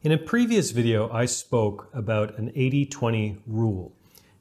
In 0.00 0.12
a 0.12 0.16
previous 0.16 0.70
video, 0.70 1.10
I 1.10 1.24
spoke 1.24 1.90
about 1.92 2.38
an 2.38 2.52
80 2.54 2.86
20 2.86 3.42
rule. 3.48 3.92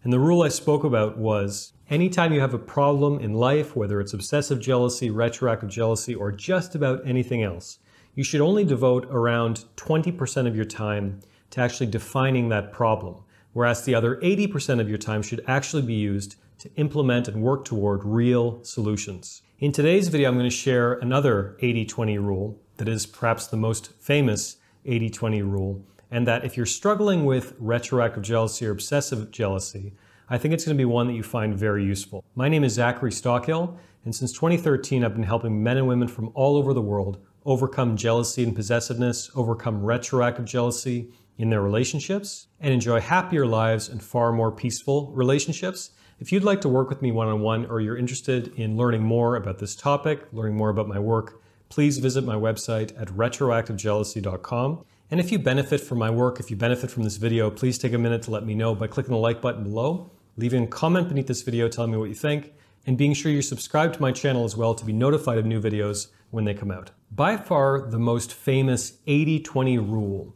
And 0.03 0.13
the 0.13 0.19
rule 0.19 0.43
I 0.43 0.49
spoke 0.49 0.83
about 0.83 1.17
was 1.17 1.73
anytime 1.89 2.31
you 2.31 2.41
have 2.41 2.53
a 2.53 2.59
problem 2.59 3.17
in 3.19 3.33
life, 3.33 3.75
whether 3.75 3.99
it's 3.99 4.13
obsessive 4.13 4.61
jealousy, 4.61 5.09
retroactive 5.09 5.69
jealousy, 5.69 6.13
or 6.13 6.31
just 6.31 6.75
about 6.75 7.01
anything 7.07 7.41
else, 7.41 7.79
you 8.13 8.23
should 8.23 8.39
only 8.39 8.65
devote 8.65 9.07
around 9.09 9.65
20% 9.77 10.45
of 10.47 10.55
your 10.55 10.63
time 10.63 11.21
to 11.49 11.59
actually 11.59 11.87
defining 11.87 12.49
that 12.49 12.71
problem, 12.71 13.23
whereas 13.53 13.83
the 13.83 13.95
other 13.95 14.17
80% 14.17 14.79
of 14.79 14.87
your 14.87 14.99
time 14.99 15.23
should 15.23 15.43
actually 15.47 15.81
be 15.81 15.95
used 15.95 16.35
to 16.59 16.69
implement 16.75 17.27
and 17.27 17.41
work 17.41 17.65
toward 17.65 18.03
real 18.03 18.63
solutions. 18.63 19.41
In 19.57 19.71
today's 19.71 20.09
video, 20.09 20.29
I'm 20.29 20.37
going 20.37 20.47
to 20.47 20.55
share 20.55 20.93
another 20.93 21.57
80 21.61 21.85
20 21.85 22.19
rule 22.19 22.61
that 22.75 22.87
is 22.87 23.07
perhaps 23.07 23.47
the 23.47 23.57
most 23.57 23.99
famous 23.99 24.56
80 24.87 25.09
20 25.09 25.41
rule 25.43 25.85
and 26.11 26.25
that 26.27 26.45
if 26.45 26.55
you're 26.55 26.65
struggling 26.65 27.25
with 27.25 27.53
retroactive 27.59 28.23
jealousy 28.23 28.65
or 28.65 28.71
obsessive 28.71 29.31
jealousy, 29.31 29.93
I 30.29 30.37
think 30.37 30.53
it's 30.53 30.65
going 30.65 30.77
to 30.77 30.81
be 30.81 30.85
one 30.85 31.07
that 31.07 31.13
you 31.13 31.23
find 31.23 31.55
very 31.55 31.83
useful. 31.83 32.23
My 32.35 32.49
name 32.49 32.63
is 32.63 32.73
Zachary 32.73 33.11
Stockill, 33.11 33.77
and 34.05 34.15
since 34.15 34.31
2013, 34.33 35.03
I've 35.03 35.13
been 35.13 35.23
helping 35.23 35.61
men 35.61 35.77
and 35.77 35.87
women 35.87 36.07
from 36.07 36.31
all 36.33 36.55
over 36.55 36.73
the 36.73 36.81
world 36.81 37.19
overcome 37.45 37.95
jealousy 37.95 38.43
and 38.43 38.53
possessiveness, 38.53 39.31
overcome 39.35 39.81
retroactive 39.81 40.45
jealousy 40.45 41.09
in 41.37 41.49
their 41.49 41.61
relationships, 41.61 42.47
and 42.59 42.73
enjoy 42.73 42.99
happier 42.99 43.45
lives 43.45 43.87
and 43.87 44.03
far 44.03 44.33
more 44.33 44.51
peaceful 44.51 45.11
relationships. 45.11 45.91
If 46.19 46.31
you'd 46.31 46.43
like 46.43 46.59
to 46.61 46.69
work 46.69 46.89
with 46.89 47.01
me 47.01 47.11
one 47.11 47.27
on 47.27 47.41
one 47.41 47.65
or 47.67 47.79
you're 47.79 47.97
interested 47.97 48.53
in 48.55 48.75
learning 48.75 49.03
more 49.03 49.35
about 49.35 49.59
this 49.59 49.75
topic, 49.75 50.27
learning 50.33 50.57
more 50.57 50.69
about 50.69 50.87
my 50.87 50.99
work, 50.99 51.41
please 51.69 51.97
visit 51.97 52.23
my 52.23 52.35
website 52.35 52.99
at 52.99 53.07
retroactivejealousy.com. 53.09 54.85
And 55.09 55.19
if 55.19 55.31
you 55.31 55.39
benefit 55.39 55.81
from 55.81 55.99
my 55.99 56.09
work, 56.09 56.39
if 56.39 56.51
you 56.51 56.57
benefit 56.57 56.91
from 56.91 57.03
this 57.03 57.17
video, 57.17 57.49
please 57.49 57.77
take 57.77 57.93
a 57.93 57.97
minute 57.97 58.23
to 58.23 58.31
let 58.31 58.45
me 58.45 58.55
know 58.55 58.75
by 58.75 58.87
clicking 58.87 59.13
the 59.13 59.19
like 59.19 59.41
button 59.41 59.63
below, 59.63 60.11
leaving 60.35 60.63
a 60.63 60.67
comment 60.67 61.07
beneath 61.07 61.27
this 61.27 61.41
video 61.43 61.69
telling 61.69 61.91
me 61.91 61.97
what 61.97 62.09
you 62.09 62.15
think, 62.15 62.53
and 62.85 62.97
being 62.97 63.13
sure 63.13 63.31
you're 63.31 63.41
subscribed 63.41 63.95
to 63.95 64.01
my 64.01 64.11
channel 64.11 64.43
as 64.43 64.57
well 64.57 64.73
to 64.75 64.85
be 64.85 64.93
notified 64.93 65.37
of 65.37 65.45
new 65.45 65.61
videos 65.61 66.07
when 66.31 66.45
they 66.45 66.53
come 66.53 66.71
out. 66.71 66.91
By 67.11 67.37
far 67.37 67.89
the 67.89 67.99
most 67.99 68.33
famous 68.33 68.93
80-20 69.07 69.77
rule 69.77 70.35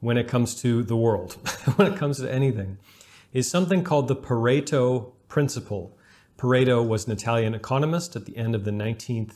when 0.00 0.16
it 0.16 0.28
comes 0.28 0.54
to 0.62 0.82
the 0.82 0.96
world, 0.96 1.34
when 1.76 1.92
it 1.92 1.98
comes 1.98 2.18
to 2.18 2.32
anything, 2.32 2.78
is 3.32 3.48
something 3.48 3.82
called 3.82 4.08
the 4.08 4.16
Pareto 4.16 5.12
principle. 5.28 5.96
Pareto 6.36 6.86
was 6.86 7.06
an 7.06 7.12
Italian 7.12 7.54
economist 7.54 8.16
at 8.16 8.26
the 8.26 8.36
end 8.36 8.54
of 8.54 8.64
the 8.64 8.70
19th 8.70 9.34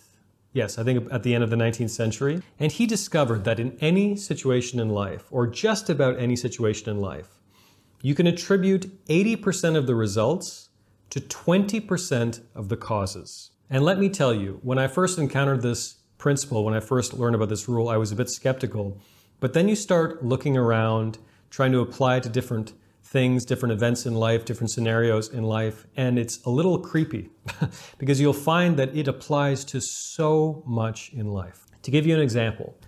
Yes, 0.57 0.79
I 0.79 0.85
think 0.85 1.13
at 1.13 1.23
the 1.23 1.35
end 1.35 1.45
of 1.45 1.51
the 1.51 1.57
19th 1.57 1.91
century. 1.91 2.41
And 2.59 2.73
he 2.73 2.87
discovered 2.87 3.45
that 3.45 3.61
in 3.61 3.77
any 3.79 4.17
situation 4.17 4.81
in 4.81 4.89
life, 4.89 5.27
or 5.31 5.47
just 5.47 5.91
about 5.91 6.19
any 6.19 6.35
situation 6.35 6.89
in 6.89 6.99
life, 6.99 7.29
you 8.01 8.15
can 8.15 8.27
attribute 8.27 9.05
80% 9.05 9.77
of 9.77 9.87
the 9.87 9.95
results 9.95 10.71
to 11.11 11.21
20% 11.21 12.41
of 12.55 12.71
the 12.71 12.77
causes. 12.79 13.51
And 13.69 13.85
let 13.85 13.99
me 13.99 14.09
tell 14.09 14.33
you, 14.33 14.59
when 14.63 14.79
I 14.79 14.87
first 14.87 15.19
encountered 15.19 15.61
this 15.61 15.97
principle, 16.17 16.65
when 16.65 16.73
I 16.73 16.81
first 16.81 17.13
learned 17.13 17.35
about 17.35 17.51
this 17.51 17.69
rule, 17.69 17.91
I 17.91 17.99
was 17.99 18.11
a 18.11 18.17
bit 18.17 18.31
skeptical. 18.31 18.99
But 19.41 19.53
then 19.53 19.69
you 19.69 19.77
start 19.77 20.25
looking 20.25 20.57
around, 20.57 21.19
trying 21.51 21.73
to 21.73 21.81
apply 21.81 22.17
it 22.17 22.23
to 22.23 22.31
different 22.31 22.73
things, 23.07 23.45
different 23.45 23.73
events 23.73 24.05
in 24.07 24.15
life, 24.15 24.45
different 24.45 24.71
scenarios 24.71 25.29
in 25.29 25.45
life, 25.45 25.87
and 25.97 26.19
it's 26.19 26.43
a 26.45 26.51
little 26.51 26.79
creepy 26.79 27.31
because 27.99 28.21
you'll 28.21 28.33
find 28.33 28.77
that 28.77 28.95
it 28.97 29.09
applies 29.09 29.65
to 29.65 29.81
so 29.81 30.63
much 30.67 31.13
in 31.13 31.27
life. 31.27 31.67
To 31.83 31.91
give 31.91 32.07
you 32.07 32.15
an 32.15 32.21
example, 32.21 32.79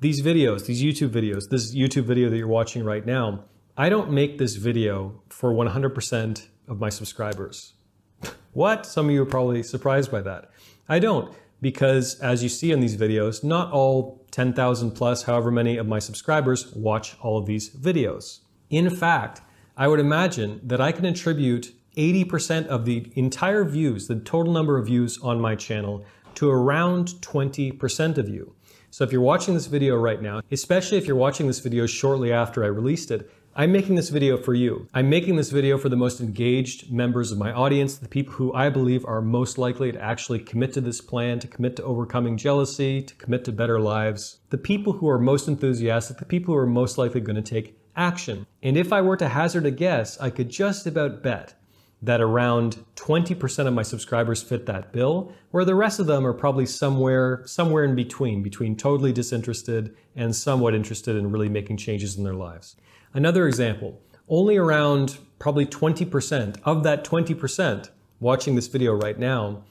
these 0.00 0.22
videos, 0.22 0.66
these 0.66 0.82
YouTube 0.82 1.10
videos, 1.10 1.48
this 1.50 1.74
YouTube 1.74 2.04
video 2.04 2.30
that 2.30 2.36
you're 2.36 2.46
watching 2.46 2.84
right 2.84 3.04
now, 3.04 3.44
I 3.76 3.88
don't 3.88 4.12
make 4.12 4.38
this 4.38 4.56
video 4.56 5.22
for 5.28 5.52
100% 5.52 6.46
of 6.68 6.78
my 6.78 6.88
subscribers. 6.88 7.74
what? 8.52 8.86
Some 8.86 9.06
of 9.06 9.12
you 9.12 9.22
are 9.22 9.26
probably 9.26 9.62
surprised 9.62 10.10
by 10.10 10.22
that. 10.22 10.50
I 10.88 10.98
don't 10.98 11.34
because 11.60 12.20
as 12.20 12.42
you 12.42 12.48
see 12.48 12.72
in 12.72 12.80
these 12.80 12.96
videos, 12.96 13.42
not 13.42 13.72
all 13.72 14.24
10,000 14.30 14.90
plus, 14.90 15.22
however 15.22 15.50
many 15.50 15.78
of 15.78 15.86
my 15.86 15.98
subscribers 15.98 16.70
watch 16.74 17.16
all 17.22 17.38
of 17.38 17.46
these 17.46 17.74
videos. 17.74 18.40
In 18.68 18.90
fact, 18.90 19.40
I 19.76 19.88
would 19.88 19.98
imagine 19.98 20.60
that 20.62 20.80
I 20.80 20.92
can 20.92 21.04
attribute 21.04 21.74
80% 21.96 22.66
of 22.68 22.84
the 22.84 23.10
entire 23.16 23.64
views, 23.64 24.06
the 24.06 24.14
total 24.20 24.52
number 24.52 24.78
of 24.78 24.86
views 24.86 25.18
on 25.20 25.40
my 25.40 25.56
channel, 25.56 26.04
to 26.36 26.48
around 26.48 27.08
20% 27.20 28.18
of 28.18 28.28
you. 28.28 28.54
So 28.90 29.02
if 29.02 29.10
you're 29.10 29.20
watching 29.20 29.54
this 29.54 29.66
video 29.66 29.96
right 29.96 30.22
now, 30.22 30.42
especially 30.52 30.98
if 30.98 31.08
you're 31.08 31.16
watching 31.16 31.48
this 31.48 31.58
video 31.58 31.86
shortly 31.86 32.32
after 32.32 32.62
I 32.62 32.68
released 32.68 33.10
it, 33.10 33.28
I'm 33.56 33.72
making 33.72 33.96
this 33.96 34.10
video 34.10 34.36
for 34.36 34.54
you. 34.54 34.88
I'm 34.94 35.10
making 35.10 35.34
this 35.34 35.50
video 35.50 35.76
for 35.76 35.88
the 35.88 35.96
most 35.96 36.20
engaged 36.20 36.92
members 36.92 37.32
of 37.32 37.38
my 37.38 37.52
audience, 37.52 37.96
the 37.96 38.08
people 38.08 38.34
who 38.34 38.52
I 38.52 38.68
believe 38.68 39.04
are 39.04 39.20
most 39.20 39.58
likely 39.58 39.90
to 39.90 40.00
actually 40.00 40.38
commit 40.38 40.72
to 40.74 40.80
this 40.80 41.00
plan, 41.00 41.40
to 41.40 41.48
commit 41.48 41.74
to 41.76 41.82
overcoming 41.82 42.36
jealousy, 42.36 43.02
to 43.02 43.14
commit 43.16 43.44
to 43.46 43.52
better 43.52 43.80
lives, 43.80 44.38
the 44.50 44.58
people 44.58 44.92
who 44.92 45.08
are 45.08 45.18
most 45.18 45.48
enthusiastic, 45.48 46.18
the 46.18 46.24
people 46.24 46.54
who 46.54 46.60
are 46.60 46.66
most 46.66 46.96
likely 46.96 47.20
going 47.20 47.34
to 47.34 47.42
take 47.42 47.76
action. 47.96 48.46
And 48.62 48.76
if 48.76 48.92
I 48.92 49.00
were 49.00 49.16
to 49.16 49.28
hazard 49.28 49.66
a 49.66 49.70
guess, 49.70 50.20
I 50.20 50.30
could 50.30 50.48
just 50.48 50.86
about 50.86 51.22
bet 51.22 51.54
that 52.02 52.20
around 52.20 52.84
20% 52.96 53.66
of 53.66 53.72
my 53.72 53.82
subscribers 53.82 54.42
fit 54.42 54.66
that 54.66 54.92
bill, 54.92 55.32
where 55.50 55.64
the 55.64 55.74
rest 55.74 55.98
of 55.98 56.06
them 56.06 56.26
are 56.26 56.34
probably 56.34 56.66
somewhere 56.66 57.42
somewhere 57.46 57.84
in 57.84 57.94
between, 57.94 58.42
between 58.42 58.76
totally 58.76 59.12
disinterested 59.12 59.96
and 60.14 60.36
somewhat 60.36 60.74
interested 60.74 61.16
in 61.16 61.30
really 61.30 61.48
making 61.48 61.78
changes 61.78 62.16
in 62.16 62.24
their 62.24 62.34
lives. 62.34 62.76
Another 63.14 63.48
example, 63.48 64.02
only 64.28 64.56
around 64.56 65.18
probably 65.38 65.64
20% 65.66 66.60
of 66.64 66.82
that 66.82 67.04
20% 67.04 67.88
watching 68.20 68.54
this 68.54 68.66
video 68.66 68.92
right 68.92 69.18
now 69.18 69.62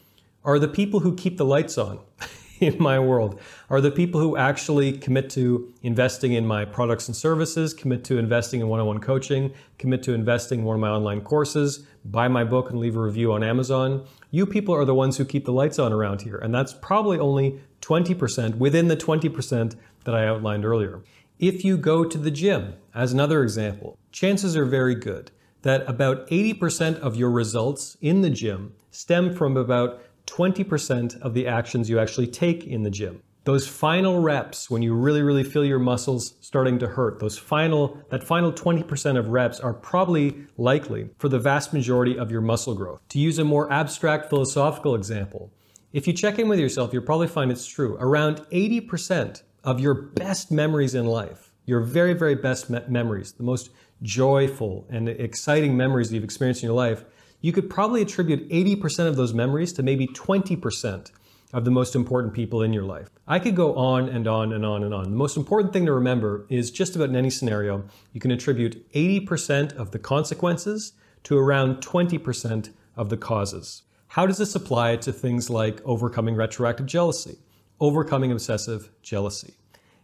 are 0.44 0.60
the 0.60 0.68
people 0.68 1.02
who 1.02 1.16
keep 1.16 1.38
the 1.38 1.46
lights 1.46 1.78
on. 1.78 2.00
in 2.66 2.78
my 2.80 3.00
world 3.00 3.40
are 3.70 3.82
the 3.82 3.92
people 3.92 4.20
who 4.20 4.38
actually 4.38 4.92
commit 4.94 5.30
to 5.32 5.74
investing 5.82 6.34
in 6.34 6.46
my 6.46 6.66
products 6.66 7.08
and 7.08 7.16
services, 7.16 7.74
commit 7.74 8.04
to 8.06 8.18
investing 8.18 8.62
in 8.62 8.68
one 8.68 8.80
on 8.80 8.88
one 8.88 9.00
coaching, 9.00 9.54
commit 9.78 10.04
to 10.04 10.14
investing 10.14 10.60
in 10.60 10.66
one 10.66 10.76
of 10.76 10.82
my 10.82 10.90
online 10.90 11.22
courses, 11.22 11.86
buy 12.06 12.28
my 12.28 12.44
book 12.44 12.70
and 12.70 12.80
leave 12.80 12.96
a 12.96 13.02
review 13.02 13.32
on 13.32 13.44
Amazon. 13.44 14.06
You 14.32 14.46
people 14.46 14.74
are 14.76 14.86
the 14.86 14.96
ones 14.96 15.18
who 15.18 15.26
keep 15.26 15.46
the 15.46 15.54
lights 15.54 15.80
on 15.80 15.94
around 15.94 16.22
here. 16.22 16.38
And 16.38 16.54
that's 16.54 16.74
probably 16.74 17.20
only 17.20 17.60
20% 17.82 18.56
within 18.58 18.88
the 18.88 18.98
20% 18.98 19.76
that 20.06 20.16
I 20.16 20.28
outlined 20.28 20.66
earlier. 20.66 21.02
If 21.40 21.66
you 21.66 21.78
go 21.78 22.06
to 22.06 22.18
the 22.18 22.32
gym, 22.32 22.76
as 22.94 23.12
another 23.12 23.44
example, 23.44 23.98
chances 24.12 24.56
are 24.56 24.66
very 24.66 24.96
good 24.96 25.32
that 25.64 25.88
about 25.90 26.28
80% 26.30 27.00
of 27.00 27.16
your 27.16 27.32
results 27.32 27.98
in 28.02 28.22
the 28.22 28.30
gym 28.30 28.74
stem 28.92 29.34
from 29.36 29.58
about 29.58 30.02
20% 30.28 31.22
of 31.22 31.34
the 31.34 31.48
actions 31.48 31.90
you 31.90 32.00
actually 32.00 32.28
take 32.28 32.66
in 32.66 32.84
the 32.84 32.90
gym. 32.90 33.22
Those 33.46 33.68
final 33.68 34.22
reps, 34.22 34.70
when 34.70 34.82
you 34.82 34.94
really, 34.94 35.22
really 35.22 35.44
feel 35.44 35.66
your 35.66 35.80
muscles 35.80 36.36
starting 36.40 36.80
to 36.80 36.88
hurt, 36.88 37.20
those 37.20 37.38
final, 37.38 37.98
that 38.10 38.24
final 38.24 38.54
20% 38.54 39.20
of 39.20 39.28
reps 39.28 39.60
are 39.60 39.74
probably 39.74 40.46
likely 40.58 41.10
for 41.18 41.28
the 41.28 41.40
vast 41.40 41.74
majority 41.74 42.18
of 42.18 42.32
your 42.32 42.40
muscle 42.40 42.74
growth. 42.74 43.02
To 43.10 43.20
use 43.20 43.40
a 43.40 43.44
more 43.44 43.70
abstract 43.70 44.30
philosophical 44.30 44.96
example, 44.96 45.52
if 45.92 46.08
you 46.08 46.14
check 46.14 46.40
in 46.40 46.48
with 46.48 46.58
yourself, 46.58 46.94
you'll 46.94 47.04
probably 47.04 47.28
find 47.28 47.52
it's 47.52 47.68
true. 47.68 47.98
Around 48.00 48.38
80% 48.52 49.44
of 49.66 49.82
your 49.82 49.94
best 49.94 50.50
memories 50.50 50.96
in 50.96 51.06
life, 51.06 51.52
your 51.66 51.82
very, 51.82 52.14
very 52.14 52.36
best 52.36 52.70
me- 52.70 52.80
memories, 52.88 53.34
the 53.34 53.44
most 53.44 53.72
joyful 54.02 54.88
and 54.90 55.10
exciting 55.10 55.76
memories 55.76 56.10
that 56.10 56.16
you've 56.16 56.24
experienced 56.24 56.64
in 56.64 56.68
your 56.68 56.76
life, 56.76 57.04
you 57.44 57.52
could 57.52 57.70
probably 57.70 58.02
attribute 58.02 58.50
80% 58.50 59.06
of 59.06 59.18
those 59.18 59.34
memories 59.34 59.74
to 59.74 59.84
maybe 59.84 60.08
20% 60.08 61.12
of 61.52 61.66
the 61.66 61.72
most 61.72 61.94
important 61.94 62.34
people 62.34 62.64
in 62.64 62.72
your 62.72 62.86
life. 62.86 63.10
I 63.28 63.38
could 63.38 63.54
go 63.54 63.76
on 63.76 64.08
and 64.08 64.26
on 64.28 64.54
and 64.54 64.66
on 64.66 64.82
and 64.82 64.94
on. 64.94 65.04
The 65.04 65.18
most 65.18 65.36
important 65.36 65.74
thing 65.74 65.86
to 65.86 65.92
remember 65.92 66.46
is 66.50 66.72
just 66.72 66.96
about 66.96 67.10
in 67.10 67.18
any 67.18 67.30
scenario, 67.30 67.84
you 68.14 68.22
can 68.22 68.32
attribute 68.32 68.90
80% 68.94 69.76
of 69.76 69.92
the 69.92 70.00
consequences 70.00 70.94
to 71.24 71.38
around 71.38 71.82
20% 71.82 72.70
of 72.96 73.10
the 73.10 73.18
causes. 73.18 73.84
How 74.08 74.26
does 74.26 74.38
this 74.38 74.56
apply 74.56 74.96
to 74.98 75.12
things 75.12 75.50
like 75.50 75.82
overcoming 75.84 76.36
retroactive 76.36 76.86
jealousy, 76.86 77.40
overcoming 77.82 78.32
obsessive 78.32 78.90
jealousy? 79.02 79.56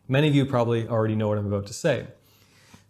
Many 0.09 0.27
of 0.27 0.35
you 0.35 0.45
probably 0.45 0.89
already 0.89 1.15
know 1.15 1.30
what 1.30 1.38
I'm 1.38 1.47
about 1.47 1.68
to 1.68 1.74
say. 1.74 2.07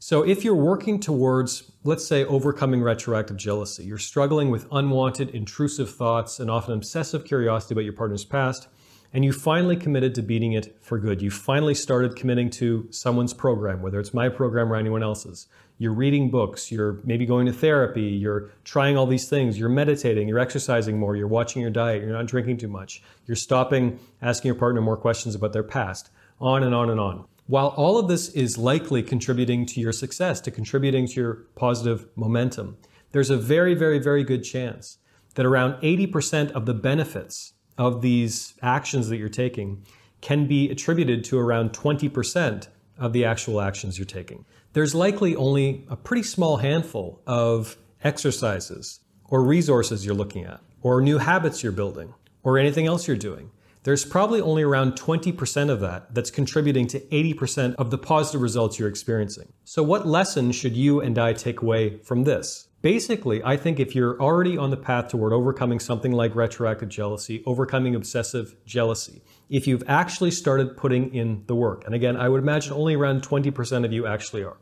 So 0.01 0.23
if 0.23 0.45
you're 0.45 0.55
working 0.55 1.01
towards, 1.01 1.73
let's 1.83 2.07
say, 2.07 2.23
overcoming 2.23 2.81
retroactive 2.81 3.35
jealousy, 3.35 3.83
you're 3.83 3.97
struggling 3.97 4.49
with 4.49 4.65
unwanted, 4.71 5.31
intrusive 5.31 5.93
thoughts 5.93 6.39
and 6.39 6.49
often 6.49 6.73
obsessive 6.73 7.25
curiosity 7.25 7.73
about 7.73 7.83
your 7.83 7.91
partner's 7.91 8.23
past, 8.23 8.69
and 9.11 9.25
you 9.25 9.33
finally 9.33 9.75
committed 9.75 10.15
to 10.15 10.21
beating 10.21 10.53
it 10.53 10.77
for 10.79 10.99
good. 10.99 11.21
You 11.21 11.29
finally 11.29 11.73
started 11.75 12.15
committing 12.15 12.49
to 12.51 12.87
someone's 12.91 13.33
program, 13.33 13.81
whether 13.81 13.99
it's 13.99 14.13
my 14.13 14.29
program 14.29 14.71
or 14.71 14.77
anyone 14.77 15.03
else's. 15.03 15.47
You're 15.77 15.93
reading 15.93 16.31
books, 16.31 16.71
you're 16.71 17.01
maybe 17.03 17.25
going 17.25 17.45
to 17.47 17.53
therapy, 17.53 18.03
you're 18.03 18.51
trying 18.63 18.95
all 18.95 19.05
these 19.05 19.27
things, 19.27 19.59
you're 19.59 19.67
meditating, 19.67 20.29
you're 20.29 20.39
exercising 20.39 20.97
more, 20.97 21.17
you're 21.17 21.27
watching 21.27 21.61
your 21.61 21.71
diet, 21.71 22.03
you're 22.03 22.13
not 22.13 22.27
drinking 22.27 22.59
too 22.59 22.69
much, 22.69 23.03
you're 23.25 23.35
stopping 23.35 23.99
asking 24.21 24.47
your 24.47 24.55
partner 24.55 24.79
more 24.79 24.97
questions 24.97 25.35
about 25.35 25.51
their 25.51 25.61
past, 25.61 26.09
on 26.39 26.63
and 26.63 26.73
on 26.73 26.89
and 26.89 27.01
on. 27.01 27.25
While 27.49 27.69
all 27.69 27.97
of 27.97 28.07
this 28.07 28.29
is 28.29 28.59
likely 28.59 29.01
contributing 29.01 29.65
to 29.65 29.81
your 29.81 29.91
success, 29.91 30.39
to 30.41 30.51
contributing 30.51 31.07
to 31.07 31.13
your 31.13 31.33
positive 31.55 32.05
momentum, 32.15 32.77
there's 33.11 33.31
a 33.31 33.37
very, 33.37 33.73
very, 33.73 33.97
very 33.97 34.23
good 34.23 34.43
chance 34.43 34.99
that 35.33 35.47
around 35.47 35.81
80% 35.81 36.51
of 36.51 36.67
the 36.67 36.75
benefits 36.75 37.53
of 37.75 38.03
these 38.03 38.53
actions 38.61 39.09
that 39.09 39.17
you're 39.17 39.29
taking 39.29 39.83
can 40.21 40.45
be 40.45 40.69
attributed 40.69 41.23
to 41.23 41.39
around 41.39 41.71
20% 41.71 42.67
of 42.99 43.13
the 43.13 43.25
actual 43.25 43.61
actions 43.61 43.97
you're 43.97 44.05
taking. 44.05 44.45
There's 44.73 44.93
likely 44.93 45.35
only 45.35 45.87
a 45.89 45.95
pretty 45.95 46.21
small 46.21 46.57
handful 46.57 47.19
of 47.25 47.77
exercises 48.03 48.99
or 49.25 49.43
resources 49.43 50.05
you're 50.05 50.13
looking 50.13 50.45
at, 50.45 50.61
or 50.83 51.01
new 51.01 51.17
habits 51.17 51.63
you're 51.63 51.71
building, 51.71 52.13
or 52.43 52.59
anything 52.59 52.85
else 52.85 53.07
you're 53.07 53.17
doing. 53.17 53.49
There's 53.83 54.03
probably 54.03 54.41
only 54.41 54.63
around 54.63 54.93
20% 54.93 55.69
of 55.69 55.79
that 55.79 56.13
that's 56.13 56.29
contributing 56.29 56.85
to 56.87 56.99
80% 56.99 57.75
of 57.75 57.91
the 57.91 57.97
positive 57.97 58.41
results 58.41 58.77
you're 58.77 58.89
experiencing. 58.89 59.53
So, 59.63 59.83
what 59.83 60.05
lesson 60.05 60.51
should 60.51 60.75
you 60.75 60.99
and 60.99 61.17
I 61.17 61.31
take 61.31 61.61
away 61.61 61.99
from 61.99 62.25
this? 62.25 62.67
Basically, 62.81 63.41
I 63.43 63.55
think 63.57 63.79
if 63.79 63.95
you're 63.95 64.21
already 64.21 64.57
on 64.57 64.69
the 64.69 64.77
path 64.77 65.09
toward 65.09 65.31
overcoming 65.33 65.79
something 65.79 66.11
like 66.11 66.35
retroactive 66.35 66.89
jealousy, 66.89 67.41
overcoming 67.45 67.95
obsessive 67.95 68.55
jealousy, 68.65 69.21
if 69.49 69.65
you've 69.65 69.83
actually 69.87 70.31
started 70.31 70.75
putting 70.75 71.13
in 71.13 71.43
the 71.47 71.55
work, 71.55 71.85
and 71.85 71.95
again, 71.95 72.17
I 72.17 72.27
would 72.29 72.41
imagine 72.41 72.73
only 72.73 72.95
around 72.95 73.21
20% 73.21 73.85
of 73.85 73.93
you 73.93 74.05
actually 74.05 74.43
are. 74.43 74.57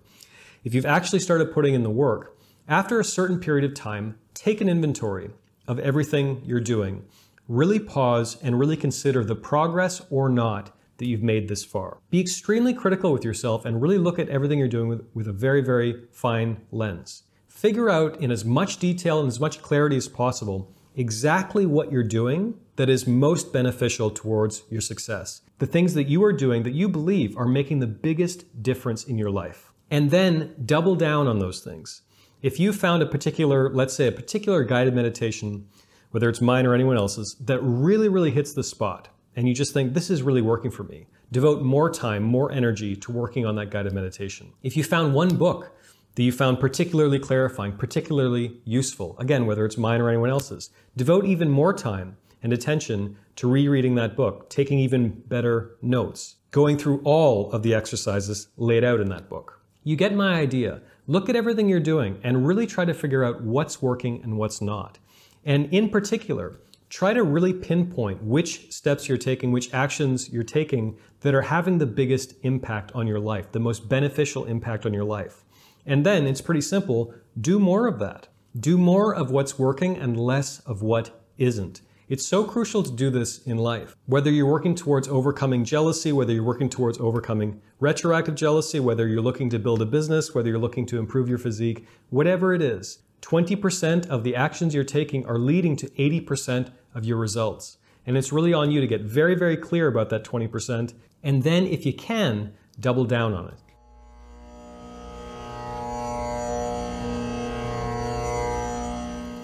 If 0.63 0.73
you've 0.73 0.85
actually 0.85 1.19
started 1.19 1.51
putting 1.53 1.73
in 1.73 1.83
the 1.83 1.89
work, 1.89 2.37
after 2.67 2.99
a 2.99 3.03
certain 3.03 3.39
period 3.39 3.65
of 3.65 3.73
time, 3.73 4.17
take 4.33 4.61
an 4.61 4.69
inventory 4.69 5.29
of 5.67 5.79
everything 5.79 6.41
you're 6.45 6.59
doing. 6.59 7.05
Really 7.47 7.79
pause 7.79 8.37
and 8.41 8.59
really 8.59 8.77
consider 8.77 9.23
the 9.23 9.35
progress 9.35 10.01
or 10.09 10.29
not 10.29 10.75
that 10.97 11.07
you've 11.07 11.23
made 11.23 11.47
this 11.47 11.63
far. 11.63 11.99
Be 12.09 12.19
extremely 12.19 12.73
critical 12.73 13.13
with 13.13 13.23
yourself 13.23 13.65
and 13.65 13.81
really 13.81 13.97
look 13.97 14.19
at 14.19 14.29
everything 14.29 14.59
you're 14.59 14.67
doing 14.67 14.89
with, 14.89 15.07
with 15.13 15.27
a 15.27 15.33
very, 15.33 15.61
very 15.61 16.03
fine 16.11 16.61
lens. 16.71 17.23
Figure 17.47 17.89
out 17.89 18.19
in 18.21 18.31
as 18.31 18.43
much 18.43 18.77
detail 18.77 19.19
and 19.19 19.27
as 19.27 19.39
much 19.39 19.61
clarity 19.61 19.97
as 19.97 20.07
possible 20.07 20.73
exactly 20.97 21.65
what 21.65 21.91
you're 21.91 22.03
doing 22.03 22.55
that 22.75 22.89
is 22.89 23.07
most 23.07 23.53
beneficial 23.53 24.09
towards 24.09 24.63
your 24.69 24.81
success. 24.81 25.41
The 25.59 25.67
things 25.67 25.93
that 25.93 26.07
you 26.07 26.23
are 26.23 26.33
doing 26.33 26.63
that 26.63 26.73
you 26.73 26.89
believe 26.89 27.37
are 27.37 27.47
making 27.47 27.79
the 27.79 27.87
biggest 27.87 28.61
difference 28.61 29.03
in 29.03 29.17
your 29.17 29.29
life. 29.29 29.71
And 29.89 30.11
then 30.11 30.55
double 30.65 30.95
down 30.95 31.27
on 31.27 31.39
those 31.39 31.61
things. 31.61 32.01
If 32.41 32.59
you 32.59 32.73
found 32.73 33.01
a 33.01 33.07
particular, 33.07 33.73
let's 33.73 33.95
say, 33.95 34.07
a 34.07 34.11
particular 34.11 34.63
guided 34.63 34.93
meditation, 34.93 35.67
whether 36.11 36.29
it's 36.29 36.41
mine 36.41 36.65
or 36.65 36.73
anyone 36.73 36.97
else's, 36.97 37.35
that 37.41 37.59
really, 37.61 38.09
really 38.09 38.31
hits 38.31 38.53
the 38.53 38.63
spot, 38.63 39.09
and 39.35 39.47
you 39.47 39.53
just 39.53 39.73
think, 39.73 39.93
this 39.93 40.09
is 40.09 40.23
really 40.23 40.41
working 40.41 40.71
for 40.71 40.83
me, 40.83 41.07
devote 41.31 41.61
more 41.61 41.89
time, 41.89 42.23
more 42.23 42.51
energy 42.51 42.95
to 42.95 43.11
working 43.11 43.45
on 43.45 43.55
that 43.55 43.69
guided 43.69 43.93
meditation. 43.93 44.51
If 44.63 44.75
you 44.75 44.83
found 44.83 45.13
one 45.13 45.35
book 45.35 45.77
that 46.17 46.23
you 46.23 46.31
found 46.31 46.59
particularly 46.59 47.19
clarifying, 47.19 47.71
particularly 47.73 48.59
useful, 48.65 49.15
again, 49.19 49.45
whether 49.45 49.63
it's 49.65 49.77
mine 49.77 50.01
or 50.01 50.09
anyone 50.09 50.31
else's. 50.31 50.71
Devote 50.95 51.25
even 51.25 51.47
more 51.47 51.73
time 51.73 52.17
and 52.41 52.51
attention 52.51 53.15
to 53.35 53.47
rereading 53.47 53.93
that 53.95 54.15
book, 54.15 54.49
taking 54.49 54.79
even 54.79 55.09
better 55.27 55.77
notes, 55.83 56.37
going 56.49 56.75
through 56.75 57.01
all 57.03 57.51
of 57.51 57.61
the 57.61 57.75
exercises 57.75 58.47
laid 58.57 58.83
out 58.83 58.99
in 58.99 59.09
that 59.09 59.29
book. 59.29 59.61
You 59.83 59.95
get 59.95 60.15
my 60.15 60.33
idea. 60.33 60.81
Look 61.05 61.29
at 61.29 61.35
everything 61.35 61.69
you're 61.69 61.79
doing 61.79 62.19
and 62.23 62.47
really 62.47 62.65
try 62.65 62.83
to 62.83 62.95
figure 62.95 63.23
out 63.23 63.43
what's 63.43 63.79
working 63.79 64.23
and 64.23 64.39
what's 64.39 64.59
not. 64.59 64.97
And 65.47 65.73
in 65.73 65.89
particular, 65.89 66.59
try 66.89 67.13
to 67.13 67.23
really 67.23 67.53
pinpoint 67.53 68.21
which 68.21 68.69
steps 68.69 69.07
you're 69.07 69.17
taking, 69.17 69.53
which 69.53 69.73
actions 69.73 70.29
you're 70.29 70.43
taking 70.43 70.97
that 71.21 71.33
are 71.33 71.41
having 71.41 71.77
the 71.77 71.85
biggest 71.85 72.33
impact 72.43 72.91
on 72.93 73.07
your 73.07 73.19
life, 73.19 73.53
the 73.53 73.59
most 73.59 73.87
beneficial 73.87 74.43
impact 74.43 74.85
on 74.85 74.93
your 74.93 75.05
life. 75.05 75.45
And 75.85 76.05
then 76.05 76.27
it's 76.27 76.41
pretty 76.41 76.59
simple 76.59 77.13
do 77.39 77.59
more 77.59 77.87
of 77.87 77.97
that. 77.99 78.27
Do 78.59 78.77
more 78.77 79.15
of 79.15 79.31
what's 79.31 79.57
working 79.57 79.95
and 79.95 80.19
less 80.19 80.59
of 80.59 80.81
what 80.81 81.23
isn't. 81.37 81.79
It's 82.09 82.25
so 82.25 82.43
crucial 82.43 82.83
to 82.83 82.91
do 82.91 83.09
this 83.09 83.39
in 83.43 83.57
life. 83.57 83.95
Whether 84.05 84.31
you're 84.31 84.51
working 84.51 84.75
towards 84.75 85.07
overcoming 85.07 85.63
jealousy, 85.63 86.11
whether 86.11 86.33
you're 86.33 86.43
working 86.43 86.69
towards 86.69 86.99
overcoming 86.99 87.61
retroactive 87.79 88.35
jealousy, 88.35 88.81
whether 88.81 89.07
you're 89.07 89.21
looking 89.21 89.49
to 89.51 89.59
build 89.59 89.81
a 89.81 89.85
business, 89.85 90.35
whether 90.35 90.49
you're 90.49 90.59
looking 90.59 90.85
to 90.87 90.99
improve 90.99 91.29
your 91.29 91.37
physique, 91.37 91.85
whatever 92.09 92.53
it 92.53 92.61
is, 92.61 92.99
20% 93.21 94.07
of 94.07 94.23
the 94.23 94.35
actions 94.35 94.73
you're 94.73 94.83
taking 94.83 95.25
are 95.25 95.37
leading 95.37 95.75
to 95.77 95.87
80% 95.89 96.71
of 96.93 97.05
your 97.05 97.17
results. 97.17 97.77
And 98.05 98.17
it's 98.17 98.31
really 98.31 98.53
on 98.53 98.71
you 98.71 98.79
to 98.79 98.87
get 98.87 99.01
very, 99.01 99.35
very 99.35 99.57
clear 99.57 99.87
about 99.87 100.09
that 100.09 100.23
20%. 100.23 100.93
And 101.23 101.43
then, 101.43 101.65
if 101.65 101.85
you 101.85 101.93
can, 101.93 102.53
double 102.79 103.05
down 103.05 103.33
on 103.33 103.47
it. 103.49 103.59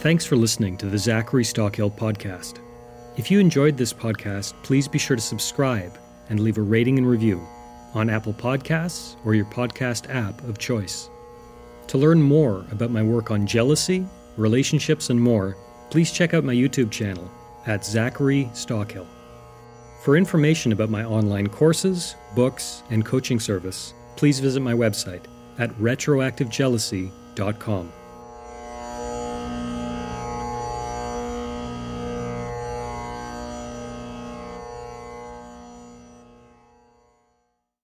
Thanks 0.01 0.25
for 0.25 0.35
listening 0.35 0.77
to 0.77 0.85
the 0.85 0.97
Zachary 0.97 1.43
Stockill 1.43 1.95
podcast. 1.97 2.59
If 3.15 3.31
you 3.31 3.39
enjoyed 3.39 3.77
this 3.77 3.93
podcast, 3.93 4.53
please 4.63 4.87
be 4.87 4.99
sure 4.99 5.15
to 5.15 5.21
subscribe 5.21 5.97
and 6.29 6.39
leave 6.39 6.57
a 6.57 6.61
rating 6.61 6.97
and 6.97 7.07
review 7.07 7.41
on 7.93 8.09
Apple 8.09 8.33
Podcasts 8.33 9.15
or 9.23 9.33
your 9.35 9.45
podcast 9.45 10.13
app 10.13 10.41
of 10.43 10.57
choice. 10.57 11.09
To 11.87 11.97
learn 11.97 12.21
more 12.21 12.65
about 12.71 12.91
my 12.91 13.03
work 13.03 13.31
on 13.31 13.45
jealousy, 13.45 14.05
relationships, 14.37 15.09
and 15.09 15.21
more, 15.21 15.57
please 15.89 16.11
check 16.11 16.33
out 16.33 16.43
my 16.43 16.53
YouTube 16.53 16.91
channel 16.91 17.31
at 17.67 17.85
Zachary 17.85 18.49
Stockill. 18.53 19.07
For 20.03 20.17
information 20.17 20.73
about 20.73 20.89
my 20.89 21.03
online 21.03 21.47
courses, 21.47 22.15
books, 22.35 22.83
and 22.89 23.05
coaching 23.05 23.39
service, 23.39 23.93
please 24.15 24.39
visit 24.39 24.61
my 24.61 24.73
website 24.73 25.25
at 25.59 25.69
retroactivejealousy.com. 25.75 27.93